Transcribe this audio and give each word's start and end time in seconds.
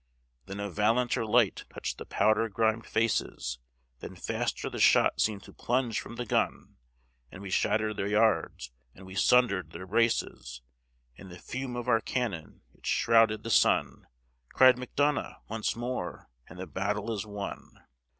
Then 0.47 0.59
a 0.59 0.67
valianter 0.71 1.27
light 1.29 1.65
touched 1.69 1.99
the 1.99 2.07
powder 2.07 2.49
grimed 2.49 2.87
faces; 2.87 3.59
Then 3.99 4.15
faster 4.15 4.67
the 4.67 4.79
shot 4.79 5.21
seemed 5.21 5.43
to 5.43 5.53
plunge 5.53 5.99
from 6.01 6.15
the 6.15 6.25
gun; 6.25 6.77
And 7.31 7.43
we 7.43 7.51
shattered 7.51 7.97
their 7.97 8.07
yards 8.07 8.71
and 8.95 9.05
we 9.05 9.13
sundered 9.13 9.73
their 9.73 9.85
braces, 9.85 10.63
And 11.19 11.29
the 11.29 11.37
fume 11.37 11.75
of 11.75 11.87
our 11.87 12.01
cannon 12.01 12.61
it 12.73 12.87
shrouded 12.87 13.43
the 13.43 13.51
sun; 13.51 14.07
Cried 14.49 14.77
Macdonough 14.79 15.35
_Once 15.51 15.75
more, 15.75 16.31
and 16.47 16.57
the 16.57 16.65
battle 16.65 17.13
is 17.13 17.27
won! 17.27 17.85